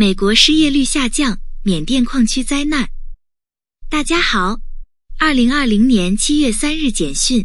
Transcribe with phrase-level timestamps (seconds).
[0.00, 2.88] 美国失业率下降，缅甸矿区灾难。
[3.90, 4.58] 大家好，
[5.18, 7.44] 二零二零年七月三日简讯：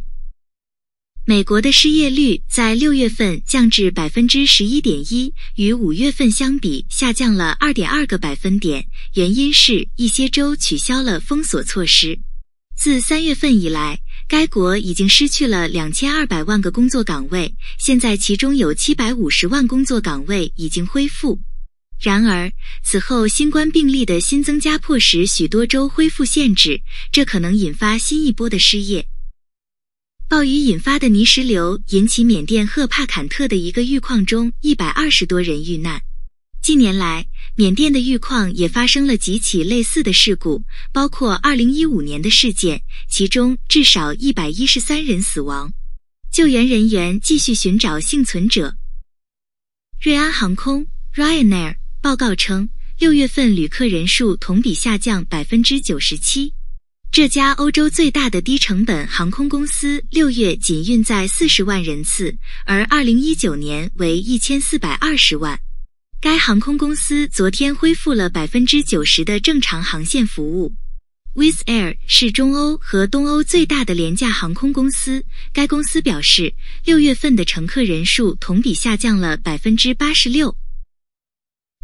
[1.26, 8.88] 美国的失业率在六月份降至百分之十一点一，与五月份相比下降了二点二个百分点。
[9.16, 12.18] 原因是一些州取消了封锁措施。
[12.78, 14.00] 自三月份以来，
[14.30, 21.38] 该国已经失去了两千二百万个工作岗位，现在其中有七百五十万工作岗位已经恢复。
[22.00, 22.52] 然而，
[22.84, 26.82] 此后新冠病例的新增加迫使许多州恢复限制，
[27.12, 29.08] 这可能引发新一波的失业。
[30.28, 36.02] 暴雨引发的泥石流引起缅甸赫帕坎特的一个玉矿中一百二十多人遇难。
[36.62, 45.72] 近年来，缅甸的玉矿也发生了几起类似的事故，包括二零一五年的事件，其中至少一百一十三人死亡。
[46.32, 48.76] 救援人员继续寻找幸存者。
[50.02, 51.76] 瑞安航空 （Ryanair）。
[52.06, 56.54] 报告称，六月份旅客人数同比下降百分之九十七。
[57.12, 65.60] 这家欧洲最大的低成本航空公司六月仅运载四十万人次，而二零一九年为一千四百二十万。
[66.22, 70.72] 该航空公司昨天恢复了百分之九十的正常航线服务。
[71.34, 75.26] Wizz Air 是中欧和东欧最大的廉价航空公司。
[75.52, 76.54] 该公司表示，
[76.84, 80.56] 六月份的乘客人数同比下降了百分之八十六。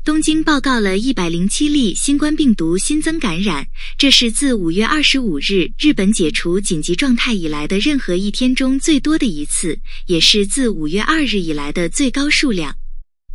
[0.03, 3.67] 东京报告了一百零七例新冠病毒新增感染，
[3.99, 12.75] 这是自五月二十五日日本解除紧急状态以来的任何一天中最多的一次，也是自五月二日以来的最高数量。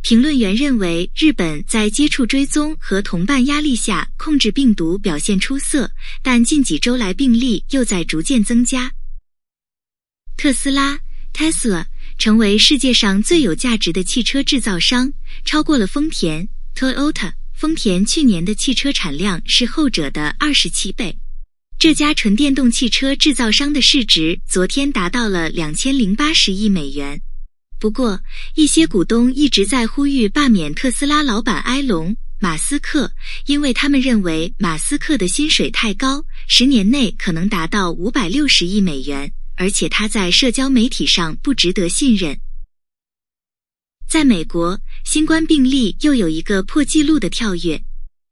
[0.01, 5.89] 评论员认为，日本在接触追踪和同伴压力下控制病毒表现出色，
[6.21, 8.91] 但近几周来病例又在逐渐增加。
[10.35, 10.99] 特斯拉
[11.33, 11.85] （Tesla）
[12.17, 15.13] 成为世界上最有价值的汽车制造商，
[15.45, 16.47] 超过了丰田。
[16.77, 21.17] Toyota，丰田去年的汽车产量是后者的二十七倍。
[21.79, 27.19] 这家纯电动汽车制造商的市值昨天达到了两千零八十亿美元。
[27.79, 28.21] 不过，
[28.53, 33.11] 一些股东一直在呼吁罢免特斯拉老板埃隆·马斯克，
[33.47, 42.39] 因为他们认为马斯克的薪水太高，十年内可能达到五百六十亿美元，而且他在社交媒体上不值得信任。
[44.07, 47.83] 在美国，新冠病例又有一个破纪录的跳跃。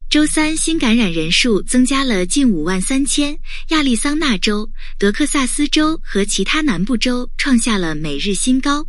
[0.10, 3.38] 周三新感染人数增加了近五万三千，
[3.70, 8.88] 亚利桑那州、德克萨斯州和其他南部州创下了每日新高。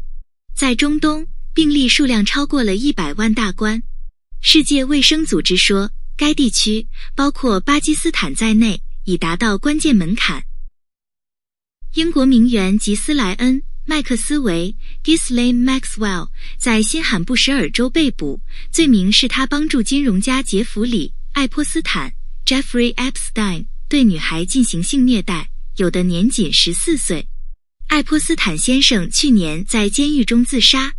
[0.55, 3.83] 在中东，病例数量超过了一百万大关。
[4.41, 6.87] 世界卫生组织说，该地区
[7.17, 10.45] 包括巴基斯坦在内已达到关键门槛。
[11.95, 13.61] 英国名媛吉斯莱恩。
[13.89, 14.75] 麦克斯韦
[15.05, 18.41] （Gisley Maxwell） 在新罕布什尔州被捕，
[18.73, 22.13] 罪名是他帮助金融家杰弗里·爱泼斯坦
[22.45, 27.29] （Jeffrey Epstein） 对女孩进行性虐待，有的年仅十四岁。
[27.87, 30.93] 爱泼斯坦先生去年在监狱中自杀。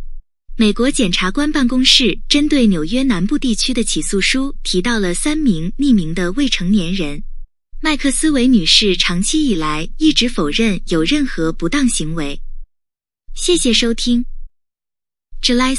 [0.56, 7.22] 美国检察官办公室针对纽约南部地区的起诉书提到了三名匿名的未成年人。
[7.82, 12.40] 麦克斯韦女士长期以来一直否认有任何不当行为。
[13.40, 14.26] 谢谢收听
[15.40, 15.76] ，July。